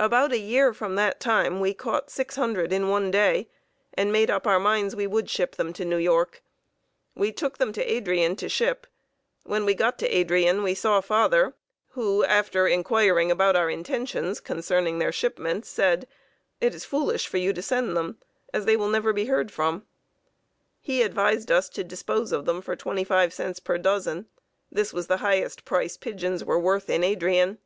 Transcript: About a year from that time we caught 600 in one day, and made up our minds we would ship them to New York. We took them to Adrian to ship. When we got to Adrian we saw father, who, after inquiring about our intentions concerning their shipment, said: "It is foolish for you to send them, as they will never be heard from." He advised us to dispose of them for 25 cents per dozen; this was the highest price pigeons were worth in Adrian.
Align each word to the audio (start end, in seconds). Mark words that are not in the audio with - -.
About 0.00 0.32
a 0.32 0.38
year 0.38 0.72
from 0.72 0.94
that 0.94 1.20
time 1.20 1.60
we 1.60 1.74
caught 1.74 2.08
600 2.10 2.72
in 2.72 2.88
one 2.88 3.10
day, 3.10 3.50
and 3.92 4.10
made 4.10 4.30
up 4.30 4.46
our 4.46 4.58
minds 4.58 4.96
we 4.96 5.06
would 5.06 5.28
ship 5.28 5.56
them 5.56 5.74
to 5.74 5.84
New 5.84 5.98
York. 5.98 6.42
We 7.14 7.32
took 7.32 7.58
them 7.58 7.70
to 7.74 7.84
Adrian 7.84 8.34
to 8.36 8.48
ship. 8.48 8.86
When 9.44 9.66
we 9.66 9.74
got 9.74 9.98
to 9.98 10.08
Adrian 10.08 10.62
we 10.62 10.72
saw 10.74 11.02
father, 11.02 11.52
who, 11.88 12.24
after 12.24 12.66
inquiring 12.66 13.30
about 13.30 13.54
our 13.54 13.68
intentions 13.68 14.40
concerning 14.40 14.98
their 15.00 15.12
shipment, 15.12 15.66
said: 15.66 16.06
"It 16.62 16.74
is 16.74 16.86
foolish 16.86 17.26
for 17.28 17.36
you 17.36 17.52
to 17.52 17.60
send 17.60 17.94
them, 17.94 18.16
as 18.54 18.64
they 18.64 18.78
will 18.78 18.88
never 18.88 19.12
be 19.12 19.26
heard 19.26 19.50
from." 19.50 19.84
He 20.80 21.02
advised 21.02 21.50
us 21.52 21.68
to 21.68 21.84
dispose 21.84 22.32
of 22.32 22.46
them 22.46 22.62
for 22.62 22.74
25 22.74 23.34
cents 23.34 23.60
per 23.60 23.76
dozen; 23.76 24.28
this 24.70 24.94
was 24.94 25.08
the 25.08 25.18
highest 25.18 25.66
price 25.66 25.98
pigeons 25.98 26.42
were 26.42 26.58
worth 26.58 26.88
in 26.88 27.04
Adrian. 27.04 27.58